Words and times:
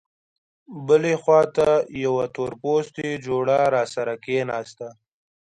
بلې 0.87 1.13
خوا 1.21 1.41
ته 1.55 1.69
یوه 2.03 2.25
تورپوستې 2.35 3.07
جوړه 3.25 3.57
راسره 3.75 4.13
کېناسته. 4.23 4.87